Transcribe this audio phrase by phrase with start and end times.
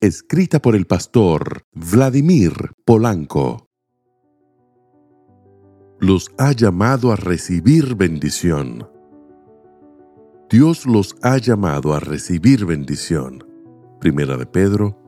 [0.00, 2.52] escrita por el pastor Vladimir
[2.84, 3.68] Polanco.
[5.98, 8.90] Los ha llamado a recibir bendición.
[10.50, 13.42] Dios los ha llamado a recibir bendición.
[13.98, 14.98] Primera de Pedro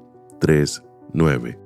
[0.41, 1.59] 3:9.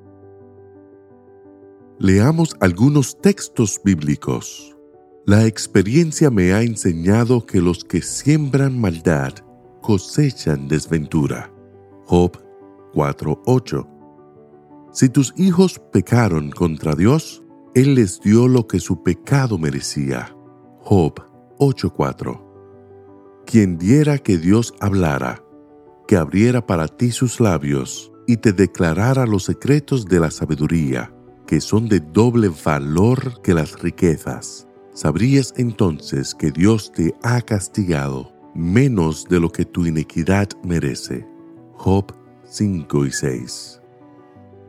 [2.00, 4.76] Leamos algunos textos bíblicos.
[5.24, 9.34] La experiencia me ha enseñado que los que siembran maldad
[9.80, 11.52] cosechan desventura.
[12.06, 12.36] Job
[12.92, 13.88] 4:8.
[14.92, 17.42] Si tus hijos pecaron contra Dios,
[17.74, 20.36] Él les dio lo que su pecado merecía.
[20.80, 21.14] Job
[21.58, 22.40] 8:4.
[23.46, 25.42] Quien diera que Dios hablara,
[26.06, 31.12] que abriera para ti sus labios y te declarara los secretos de la sabiduría,
[31.46, 34.68] que son de doble valor que las riquezas.
[34.94, 41.26] Sabrías entonces que Dios te ha castigado menos de lo que tu iniquidad merece.
[41.74, 42.12] Job
[42.52, 43.80] 5 y 6.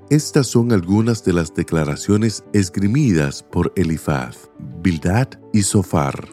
[0.10, 4.50] Estas son algunas de las declaraciones esgrimidas por Elifaz,
[4.82, 6.30] Bildad y Sofar,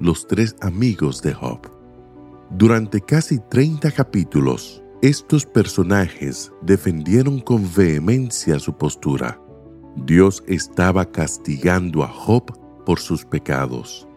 [0.00, 1.60] los tres amigos de Job.
[2.50, 9.40] Durante casi 30 capítulos, estos personajes defendieron con vehemencia su postura.
[9.94, 12.52] Dios estaba castigando a Job
[12.84, 14.08] por sus pecados.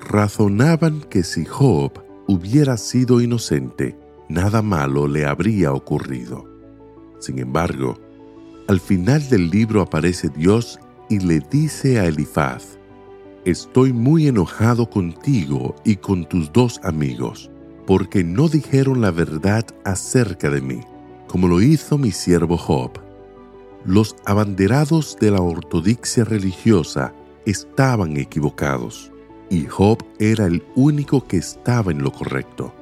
[0.00, 1.92] Razonaban que si Job
[2.26, 3.96] hubiera sido inocente,
[4.28, 6.44] nada malo le habría ocurrido.
[7.18, 7.98] Sin embargo,
[8.68, 12.78] al final del libro aparece Dios y le dice a Elifaz,
[13.44, 17.50] Estoy muy enojado contigo y con tus dos amigos,
[17.86, 20.80] porque no dijeron la verdad acerca de mí,
[21.28, 22.90] como lo hizo mi siervo Job.
[23.86, 27.14] Los abanderados de la ortodoxia religiosa
[27.46, 29.12] estaban equivocados,
[29.48, 32.74] y Job era el único que estaba en lo correcto.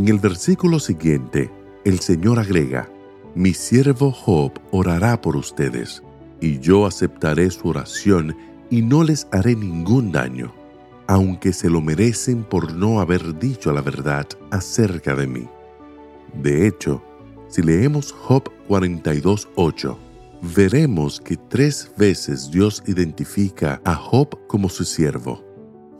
[0.00, 1.50] En el versículo siguiente,
[1.84, 2.88] el Señor agrega,
[3.34, 6.02] Mi siervo Job orará por ustedes,
[6.40, 8.34] y yo aceptaré su oración
[8.70, 10.54] y no les haré ningún daño,
[11.06, 15.46] aunque se lo merecen por no haber dicho la verdad acerca de mí.
[16.32, 17.02] De hecho,
[17.48, 19.98] si leemos Job 42.8,
[20.56, 25.44] veremos que tres veces Dios identifica a Job como su siervo.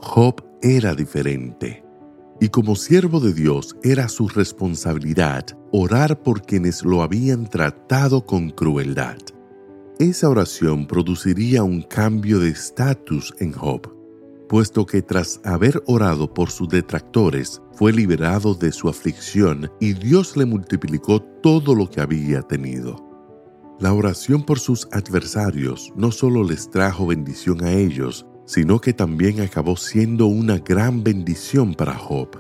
[0.00, 1.89] Job era diferente
[2.40, 8.50] y como siervo de Dios era su responsabilidad orar por quienes lo habían tratado con
[8.50, 9.18] crueldad.
[9.98, 13.94] Esa oración produciría un cambio de estatus en Job,
[14.48, 20.36] puesto que tras haber orado por sus detractores, fue liberado de su aflicción y Dios
[20.36, 23.06] le multiplicó todo lo que había tenido.
[23.78, 29.40] La oración por sus adversarios no solo les trajo bendición a ellos, sino que también
[29.40, 32.30] acabó siendo una gran bendición para Job.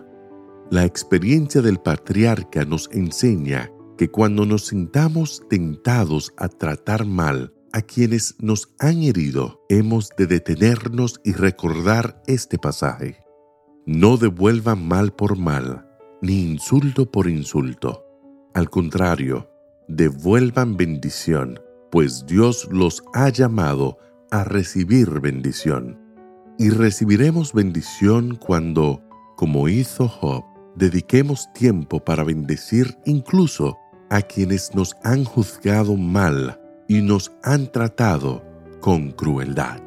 [0.68, 7.82] La experiencia del patriarca nos enseña que cuando nos sintamos tentados a tratar mal a
[7.82, 13.20] quienes nos han herido, hemos de detenernos y recordar este pasaje.
[13.86, 15.86] No devuelvan mal por mal,
[16.22, 18.04] ni insulto por insulto.
[18.52, 19.48] Al contrario,
[19.86, 21.60] devuelvan bendición,
[21.92, 23.98] pues Dios los ha llamado
[24.30, 25.98] a recibir bendición.
[26.58, 29.02] Y recibiremos bendición cuando,
[29.36, 30.44] como hizo Job,
[30.76, 33.78] dediquemos tiempo para bendecir incluso
[34.10, 38.44] a quienes nos han juzgado mal y nos han tratado
[38.80, 39.80] con crueldad.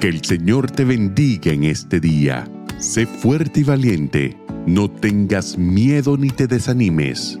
[0.00, 2.48] Que el Señor te bendiga en este día.
[2.78, 4.36] Sé fuerte y valiente.
[4.66, 7.40] No tengas miedo ni te desanimes